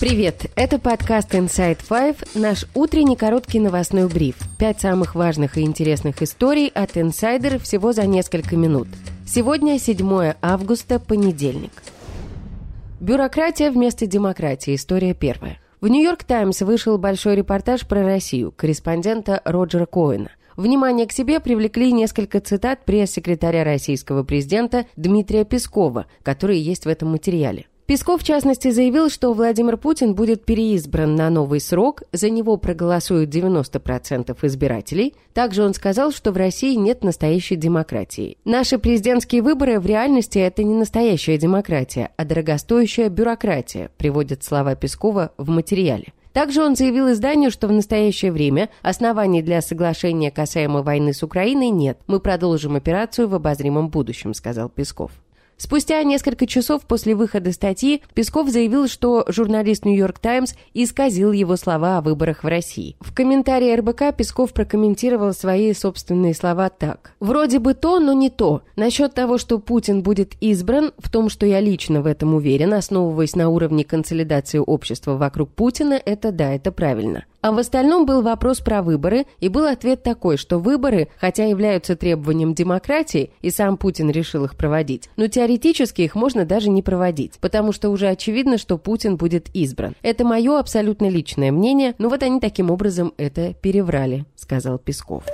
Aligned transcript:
Привет! 0.00 0.46
Это 0.54 0.78
подкаст 0.78 1.34
Inside 1.34 1.80
Five, 1.86 2.30
наш 2.34 2.64
утренний 2.74 3.16
короткий 3.16 3.60
новостной 3.60 4.08
бриф. 4.08 4.36
Пять 4.58 4.80
самых 4.80 5.14
важных 5.14 5.58
и 5.58 5.60
интересных 5.60 6.22
историй 6.22 6.68
от 6.68 6.96
инсайдера 6.96 7.58
всего 7.58 7.92
за 7.92 8.06
несколько 8.06 8.56
минут. 8.56 8.88
Сегодня 9.26 9.78
7 9.78 10.32
августа, 10.40 11.00
понедельник. 11.00 11.72
Бюрократия 12.98 13.70
вместо 13.70 14.06
демократии. 14.06 14.74
История 14.74 15.12
первая. 15.12 15.58
В 15.82 15.88
«Нью-Йорк 15.88 16.24
Таймс» 16.24 16.62
вышел 16.62 16.96
большой 16.96 17.36
репортаж 17.36 17.86
про 17.86 18.02
Россию 18.02 18.54
корреспондента 18.56 19.42
Роджера 19.44 19.84
Коэна. 19.84 20.30
Внимание 20.56 21.06
к 21.06 21.12
себе 21.12 21.40
привлекли 21.40 21.92
несколько 21.92 22.40
цитат 22.40 22.86
пресс-секретаря 22.86 23.64
российского 23.64 24.22
президента 24.22 24.86
Дмитрия 24.96 25.44
Пескова, 25.44 26.06
которые 26.22 26.62
есть 26.62 26.86
в 26.86 26.88
этом 26.88 27.10
материале. 27.10 27.66
Песков, 27.90 28.22
в 28.22 28.24
частности, 28.24 28.70
заявил, 28.70 29.10
что 29.10 29.32
Владимир 29.32 29.76
Путин 29.76 30.14
будет 30.14 30.44
переизбран 30.44 31.16
на 31.16 31.28
новый 31.28 31.58
срок, 31.58 32.04
за 32.12 32.30
него 32.30 32.56
проголосуют 32.56 33.34
90% 33.34 34.38
избирателей. 34.42 35.16
Также 35.34 35.64
он 35.64 35.74
сказал, 35.74 36.12
что 36.12 36.30
в 36.30 36.36
России 36.36 36.76
нет 36.76 37.02
настоящей 37.02 37.56
демократии. 37.56 38.38
Наши 38.44 38.78
президентские 38.78 39.42
выборы 39.42 39.80
в 39.80 39.86
реальности 39.86 40.38
это 40.38 40.62
не 40.62 40.74
настоящая 40.74 41.36
демократия, 41.36 42.10
а 42.16 42.24
дорогостоящая 42.24 43.08
бюрократия, 43.08 43.90
приводят 43.98 44.44
слова 44.44 44.76
Пескова 44.76 45.32
в 45.36 45.48
материале. 45.48 46.12
Также 46.32 46.62
он 46.62 46.76
заявил 46.76 47.10
изданию, 47.10 47.50
что 47.50 47.66
в 47.66 47.72
настоящее 47.72 48.30
время 48.30 48.68
оснований 48.82 49.42
для 49.42 49.60
соглашения 49.62 50.30
касаемо 50.30 50.82
войны 50.82 51.12
с 51.12 51.24
Украиной 51.24 51.70
нет. 51.70 51.98
Мы 52.06 52.20
продолжим 52.20 52.76
операцию 52.76 53.26
в 53.26 53.34
обозримом 53.34 53.88
будущем, 53.88 54.32
сказал 54.32 54.68
Песков. 54.68 55.10
Спустя 55.60 56.02
несколько 56.04 56.46
часов 56.46 56.86
после 56.86 57.14
выхода 57.14 57.52
статьи 57.52 58.02
Песков 58.14 58.48
заявил, 58.48 58.88
что 58.88 59.26
журналист 59.28 59.84
«Нью-Йорк 59.84 60.18
Таймс» 60.18 60.54
исказил 60.72 61.32
его 61.32 61.54
слова 61.56 61.98
о 61.98 62.00
выборах 62.00 62.44
в 62.44 62.46
России. 62.46 62.96
В 62.98 63.12
комментарии 63.12 63.76
РБК 63.76 64.16
Песков 64.16 64.54
прокомментировал 64.54 65.34
свои 65.34 65.74
собственные 65.74 66.32
слова 66.32 66.70
так. 66.70 67.12
«Вроде 67.20 67.58
бы 67.58 67.74
то, 67.74 68.00
но 68.00 68.14
не 68.14 68.30
то. 68.30 68.62
Насчет 68.74 69.12
того, 69.12 69.36
что 69.36 69.58
Путин 69.58 70.02
будет 70.02 70.32
избран, 70.40 70.92
в 70.96 71.10
том, 71.10 71.28
что 71.28 71.44
я 71.44 71.60
лично 71.60 72.00
в 72.00 72.06
этом 72.06 72.34
уверен, 72.34 72.72
основываясь 72.72 73.36
на 73.36 73.50
уровне 73.50 73.84
консолидации 73.84 74.62
общества 74.64 75.18
вокруг 75.18 75.50
Путина, 75.50 76.00
это 76.02 76.32
да, 76.32 76.54
это 76.54 76.72
правильно. 76.72 77.26
А 77.42 77.52
в 77.52 77.58
остальном 77.58 78.04
был 78.04 78.20
вопрос 78.20 78.60
про 78.60 78.82
выборы, 78.82 79.26
и 79.38 79.48
был 79.48 79.64
ответ 79.64 80.02
такой, 80.02 80.36
что 80.36 80.58
выборы, 80.58 81.08
хотя 81.18 81.46
являются 81.46 81.96
требованием 81.96 82.54
демократии, 82.54 83.30
и 83.40 83.50
сам 83.50 83.78
Путин 83.78 84.10
решил 84.10 84.44
их 84.44 84.56
проводить, 84.56 85.08
но 85.16 85.26
теоретически 85.26 86.02
их 86.02 86.14
можно 86.14 86.44
даже 86.44 86.68
не 86.68 86.82
проводить, 86.82 87.38
потому 87.40 87.72
что 87.72 87.88
уже 87.90 88.08
очевидно, 88.08 88.58
что 88.58 88.76
Путин 88.76 89.16
будет 89.16 89.48
избран. 89.54 89.94
Это 90.02 90.24
мое 90.24 90.58
абсолютно 90.58 91.08
личное 91.08 91.50
мнение, 91.50 91.94
но 91.98 92.10
вот 92.10 92.22
они 92.22 92.40
таким 92.40 92.70
образом 92.70 93.14
это 93.16 93.54
переврали, 93.54 94.26
сказал 94.36 94.78
Песков. 94.78 95.24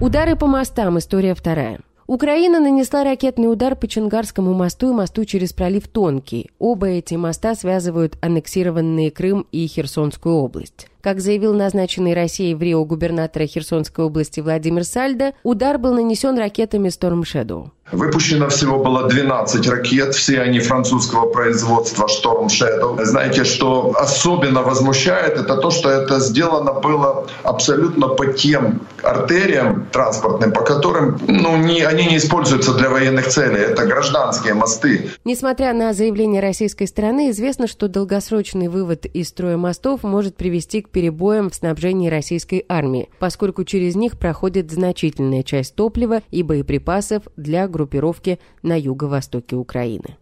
Удары 0.00 0.34
по 0.34 0.46
мостам. 0.48 0.98
История 0.98 1.32
вторая. 1.36 1.78
Украина 2.06 2.60
нанесла 2.60 3.04
ракетный 3.04 3.50
удар 3.50 3.76
по 3.76 3.86
Чунгарскому 3.86 4.54
мосту 4.54 4.90
и 4.90 4.92
мосту 4.92 5.24
через 5.24 5.52
пролив 5.52 5.88
Тонкий. 5.88 6.50
Оба 6.58 6.88
эти 6.88 7.14
моста 7.14 7.54
связывают 7.54 8.16
аннексированные 8.20 9.10
Крым 9.10 9.46
и 9.52 9.66
Херсонскую 9.66 10.34
область. 10.36 10.88
Как 11.02 11.20
заявил 11.20 11.52
назначенный 11.52 12.14
Россией 12.14 12.54
в 12.54 12.62
Рио 12.62 12.84
губернатора 12.84 13.44
Херсонской 13.44 14.04
области 14.04 14.38
Владимир 14.38 14.84
Сальдо, 14.84 15.32
удар 15.42 15.76
был 15.76 15.94
нанесен 15.94 16.38
ракетами 16.38 16.90
Storm 16.90 17.22
Shadow. 17.22 17.70
Выпущено 17.90 18.48
всего 18.48 18.78
было 18.78 19.08
12 19.08 19.68
ракет, 19.68 20.14
все 20.14 20.40
они 20.40 20.60
французского 20.60 21.30
производства 21.30 22.06
Storm 22.06 22.46
Shadow. 22.46 23.04
Знаете, 23.04 23.44
что 23.44 23.92
особенно 23.98 24.62
возмущает, 24.62 25.36
это 25.36 25.56
то, 25.56 25.70
что 25.70 25.90
это 25.90 26.20
сделано 26.20 26.72
было 26.72 27.26
абсолютно 27.42 28.08
по 28.08 28.26
тем 28.28 28.82
артериям 29.02 29.88
транспортным, 29.92 30.52
по 30.52 30.62
которым 30.62 31.18
ну, 31.26 31.56
не, 31.56 31.82
они 31.82 32.06
не 32.06 32.16
используются 32.16 32.72
для 32.74 32.88
военных 32.88 33.26
целей. 33.26 33.58
Это 33.58 33.84
гражданские 33.84 34.54
мосты. 34.54 35.10
Несмотря 35.24 35.74
на 35.74 35.92
заявление 35.92 36.40
российской 36.40 36.86
стороны, 36.86 37.30
известно, 37.30 37.66
что 37.66 37.88
долгосрочный 37.88 38.68
вывод 38.68 39.04
из 39.04 39.28
строя 39.28 39.56
мостов 39.56 40.02
может 40.04 40.36
привести 40.36 40.80
к 40.80 40.88
перебоям 40.92 41.50
в 41.50 41.54
снабжении 41.54 42.08
российской 42.08 42.64
армии, 42.68 43.08
поскольку 43.18 43.64
через 43.64 43.96
них 43.96 44.18
проходит 44.18 44.70
значительная 44.70 45.42
часть 45.42 45.74
топлива 45.74 46.22
и 46.30 46.42
боеприпасов 46.42 47.24
для 47.36 47.66
группировки 47.66 48.38
на 48.62 48.78
юго-востоке 48.78 49.56
Украины. 49.56 50.16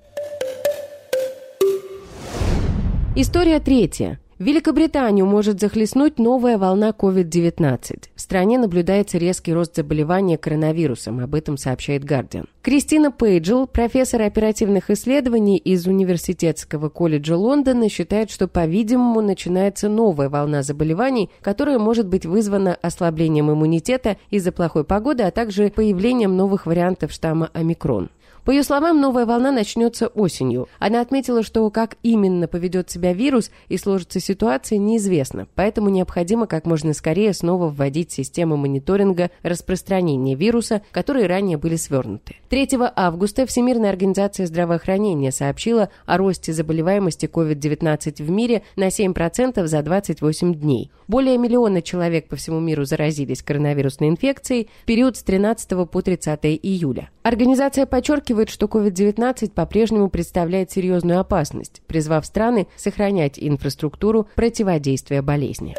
История 3.17 3.59
третья. 3.59 4.21
Великобританию 4.41 5.27
может 5.27 5.61
захлестнуть 5.61 6.19
новая 6.19 6.57
волна 6.57 6.95
COVID-19. 6.99 8.05
В 8.15 8.21
стране 8.23 8.59
наблюдается 8.59 9.19
резкий 9.19 9.53
рост 9.53 9.77
заболевания 9.77 10.39
коронавирусом, 10.39 11.21
об 11.21 11.35
этом 11.35 11.59
сообщает 11.59 12.05
Guardian. 12.05 12.47
Кристина 12.63 13.13
Пейджел, 13.13 13.67
профессор 13.67 14.23
оперативных 14.23 14.89
исследований 14.89 15.59
из 15.59 15.87
Университетского 15.87 16.89
колледжа 16.89 17.37
Лондона, 17.37 17.91
считает, 17.91 18.31
что, 18.31 18.49
по-видимому, 18.49 19.21
начинается 19.21 19.91
новая 19.91 20.31
волна 20.31 20.63
заболеваний, 20.63 21.29
которая 21.43 21.79
может 21.79 22.09
быть 22.09 22.25
вызвана 22.25 22.79
ослаблением 22.81 23.51
иммунитета 23.53 24.17
из-за 24.31 24.53
плохой 24.53 24.85
погоды, 24.85 25.25
а 25.25 25.31
также 25.33 25.69
появлением 25.69 26.39
новых 26.39 26.65
вариантов 26.65 27.13
штамма 27.13 27.51
омикрон. 27.53 28.09
По 28.51 28.53
ее 28.53 28.65
словам, 28.65 29.01
новая 29.01 29.27
волна 29.27 29.53
начнется 29.53 30.09
осенью. 30.09 30.69
Она 30.81 31.03
отметила, 31.03 31.45
что 31.45 31.71
как 31.71 31.97
именно 32.03 32.49
поведет 32.49 32.91
себя 32.91 33.13
вирус 33.13 33.53
и 33.69 33.77
сложится 33.77 34.19
ситуация, 34.19 34.77
неизвестно, 34.77 35.47
поэтому 35.55 35.89
необходимо 35.89 36.49
как 36.49 36.67
можно 36.67 36.93
скорее 36.93 37.33
снова 37.33 37.69
вводить 37.69 38.11
системы 38.11 38.57
мониторинга 38.57 39.31
распространения 39.45 40.35
вируса, 40.35 40.83
которые 40.91 41.29
ранее 41.29 41.59
были 41.59 41.77
свернуты. 41.77 42.35
3 42.49 42.71
августа 42.97 43.47
Всемирная 43.47 43.91
организация 43.91 44.47
здравоохранения 44.47 45.31
сообщила 45.31 45.91
о 46.05 46.17
росте 46.17 46.53
заболеваемости 46.53 47.27
COVID-19 47.27 48.21
в 48.21 48.31
мире 48.33 48.63
на 48.75 48.89
7% 48.89 49.65
за 49.65 49.81
28 49.81 50.55
дней. 50.57 50.91
Более 51.07 51.39
миллиона 51.39 51.83
человек 51.83 52.27
по 52.27 52.35
всему 52.35 52.59
миру 52.59 52.85
заразились 52.85 53.43
коронавирусной 53.43 54.09
инфекцией 54.09 54.69
в 54.83 54.87
период 54.87 55.17
с 55.17 55.23
13 55.23 55.89
по 55.89 56.03
30 56.03 56.41
июля. 56.45 57.11
Организация 57.23 57.85
подчеркивает, 57.85 58.40
что 58.49 58.67
COVID-19 58.67 59.51
по-прежнему 59.51 60.09
представляет 60.09 60.71
серьезную 60.71 61.21
опасность, 61.21 61.83
призвав 61.87 62.25
страны 62.25 62.69
сохранять 62.77 63.39
инфраструктуру 63.39 64.29
противодействия 64.35 65.21
болезни. 65.21 65.75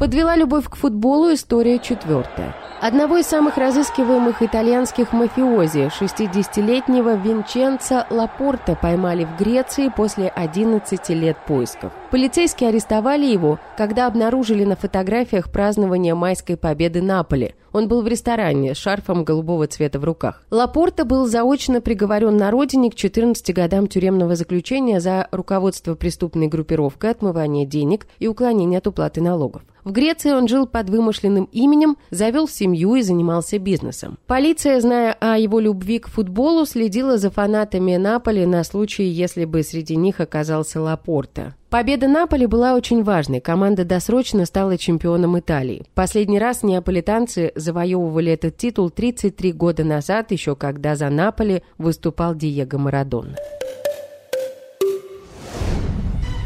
Подвела 0.00 0.34
любовь 0.34 0.68
к 0.68 0.74
футболу 0.74 1.32
история 1.32 1.78
четвертая. 1.78 2.56
Одного 2.80 3.18
из 3.18 3.26
самых 3.26 3.56
разыскиваемых 3.56 4.42
итальянских 4.42 5.12
мафиози, 5.12 5.88
60-летнего 6.00 7.14
Винченца 7.14 8.08
Лапорта, 8.10 8.74
поймали 8.74 9.24
в 9.24 9.36
Греции 9.38 9.92
после 9.94 10.26
11 10.28 11.08
лет 11.10 11.36
поисков. 11.46 11.92
Полицейские 12.12 12.68
арестовали 12.68 13.24
его, 13.24 13.58
когда 13.78 14.06
обнаружили 14.06 14.64
на 14.64 14.76
фотографиях 14.76 15.50
празднование 15.50 16.14
майской 16.14 16.58
победы 16.58 17.00
Наполи. 17.00 17.54
Он 17.72 17.88
был 17.88 18.02
в 18.02 18.06
ресторане 18.06 18.74
с 18.74 18.76
шарфом 18.76 19.24
голубого 19.24 19.66
цвета 19.66 19.98
в 19.98 20.04
руках. 20.04 20.44
Лапорта 20.50 21.06
был 21.06 21.26
заочно 21.26 21.80
приговорен 21.80 22.36
на 22.36 22.50
родине 22.50 22.90
к 22.90 22.96
14 22.96 23.54
годам 23.54 23.86
тюремного 23.86 24.36
заключения 24.36 25.00
за 25.00 25.26
руководство 25.32 25.94
преступной 25.94 26.48
группировкой, 26.48 27.12
отмывание 27.12 27.64
денег 27.64 28.06
и 28.18 28.28
уклонение 28.28 28.76
от 28.76 28.86
уплаты 28.86 29.22
налогов. 29.22 29.62
В 29.82 29.90
Греции 29.90 30.32
он 30.32 30.48
жил 30.48 30.66
под 30.66 30.90
вымышленным 30.90 31.48
именем, 31.50 31.96
завел 32.10 32.46
семью 32.46 32.94
и 32.96 33.00
занимался 33.00 33.58
бизнесом. 33.58 34.18
Полиция, 34.26 34.82
зная 34.82 35.16
о 35.18 35.38
его 35.38 35.60
любви 35.60 35.98
к 35.98 36.08
футболу, 36.08 36.66
следила 36.66 37.16
за 37.16 37.30
фанатами 37.30 37.96
Наполи 37.96 38.44
на 38.44 38.64
случай, 38.64 39.04
если 39.04 39.46
бы 39.46 39.62
среди 39.62 39.96
них 39.96 40.20
оказался 40.20 40.78
Лапорта. 40.78 41.54
Победа 41.72 42.06
Наполи 42.06 42.44
была 42.44 42.74
очень 42.74 43.02
важной. 43.02 43.40
Команда 43.40 43.86
досрочно 43.86 44.44
стала 44.44 44.76
чемпионом 44.76 45.38
Италии. 45.38 45.86
Последний 45.94 46.38
раз 46.38 46.62
неаполитанцы 46.62 47.50
завоевывали 47.54 48.30
этот 48.30 48.58
титул 48.58 48.90
33 48.90 49.52
года 49.52 49.82
назад, 49.82 50.32
еще 50.32 50.54
когда 50.54 50.96
за 50.96 51.08
Наполи 51.08 51.62
выступал 51.78 52.34
Диего 52.34 52.76
Марадон. 52.76 53.36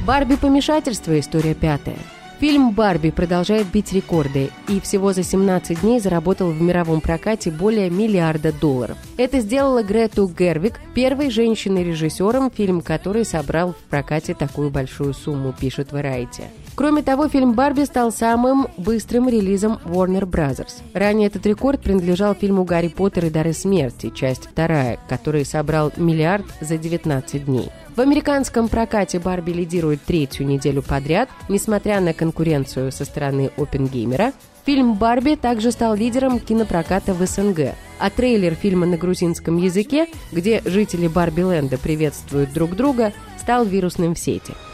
Барби 0.06 0.36
помешательство. 0.36 1.18
История 1.18 1.54
пятая. 1.54 1.98
Фильм 2.38 2.72
«Барби» 2.72 3.10
продолжает 3.10 3.66
бить 3.68 3.94
рекорды 3.94 4.50
и 4.68 4.78
всего 4.80 5.14
за 5.14 5.22
17 5.22 5.80
дней 5.80 6.00
заработал 6.00 6.50
в 6.50 6.60
мировом 6.60 7.00
прокате 7.00 7.50
более 7.50 7.88
миллиарда 7.88 8.52
долларов. 8.52 8.98
Это 9.16 9.40
сделала 9.40 9.82
Грету 9.82 10.28
Гервик, 10.28 10.74
первой 10.94 11.30
женщиной-режиссером, 11.30 12.50
фильм 12.50 12.82
которой 12.82 13.24
собрал 13.24 13.72
в 13.72 13.78
прокате 13.88 14.34
такую 14.34 14.68
большую 14.68 15.14
сумму, 15.14 15.54
пишет 15.58 15.92
Variety. 15.92 16.44
Кроме 16.76 17.02
того, 17.02 17.26
фильм 17.26 17.54
«Барби» 17.54 17.84
стал 17.84 18.12
самым 18.12 18.66
быстрым 18.76 19.30
релизом 19.30 19.78
Warner 19.86 20.26
Bros. 20.26 20.66
Ранее 20.92 21.28
этот 21.28 21.46
рекорд 21.46 21.80
принадлежал 21.80 22.34
фильму 22.34 22.64
«Гарри 22.64 22.88
Поттер 22.88 23.24
и 23.24 23.30
дары 23.30 23.54
смерти», 23.54 24.12
часть 24.14 24.44
вторая, 24.44 24.98
который 25.08 25.46
собрал 25.46 25.90
миллиард 25.96 26.44
за 26.60 26.76
19 26.76 27.46
дней. 27.46 27.70
В 27.96 28.00
американском 28.02 28.68
прокате 28.68 29.18
«Барби» 29.18 29.52
лидирует 29.52 30.02
третью 30.02 30.46
неделю 30.46 30.82
подряд, 30.82 31.30
несмотря 31.48 31.98
на 32.00 32.12
конкуренцию 32.12 32.92
со 32.92 33.06
стороны 33.06 33.50
Опенгеймера. 33.56 34.34
Фильм 34.66 34.96
«Барби» 34.96 35.34
также 35.34 35.72
стал 35.72 35.94
лидером 35.94 36.38
кинопроката 36.38 37.14
в 37.14 37.26
СНГ, 37.26 37.74
а 37.98 38.10
трейлер 38.10 38.54
фильма 38.54 38.84
на 38.84 38.98
грузинском 38.98 39.56
языке, 39.56 40.08
где 40.30 40.60
жители 40.66 41.08
Барби-ленда 41.08 41.78
приветствуют 41.78 42.52
друг 42.52 42.76
друга, 42.76 43.14
стал 43.40 43.64
вирусным 43.64 44.14
в 44.14 44.18
сети– 44.18 44.52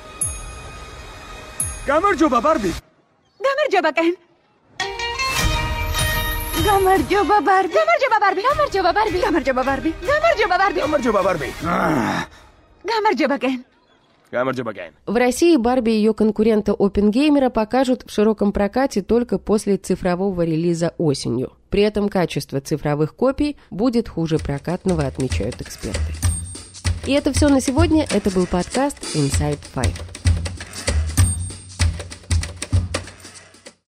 Gamar 1.86 2.16
coba 2.16 2.40
Barbie. 2.40 2.72
Gamar 3.42 3.66
coba 3.72 3.92
Ken. 3.92 4.14
Gamar 6.64 7.00
coba 7.10 7.40
Barbie. 7.42 7.74
Gamar 7.74 7.98
coba 8.02 8.18
Barbie. 8.20 8.42
Gamar 8.42 8.68
coba 8.70 8.92
Barbie. 8.94 9.20
Gamar 9.20 9.42
coba 9.44 9.64
Barbie. 9.66 9.92
Gamar 10.06 10.32
coba 10.38 10.58
Barbie. 10.58 10.80
Gamar 10.80 11.00
coba 11.02 11.22
Barbie. 11.22 11.52
Gamar 12.84 13.14
coba 14.54 14.72
Ken. 14.72 14.92
В 15.06 15.16
России 15.16 15.56
Барби 15.56 15.90
и 15.90 15.94
ее 15.96 16.14
конкурента 16.14 16.72
Опенгеймера 16.72 17.50
покажут 17.50 18.04
в 18.06 18.12
широком 18.12 18.52
прокате 18.52 19.02
только 19.02 19.38
после 19.38 19.76
цифрового 19.76 20.42
релиза 20.42 20.94
осенью. 20.98 21.52
При 21.68 21.82
этом 21.82 22.08
качество 22.08 22.60
цифровых 22.60 23.16
копий 23.16 23.56
будет 23.70 24.08
хуже 24.08 24.38
прокатного, 24.38 25.04
отмечают 25.04 25.60
эксперты. 25.60 26.14
И 27.06 27.12
это 27.12 27.32
все 27.32 27.48
на 27.48 27.60
сегодня. 27.60 28.06
Это 28.10 28.30
был 28.30 28.46
подкаст 28.46 28.98
Inside 29.16 29.58
Five. 29.74 30.21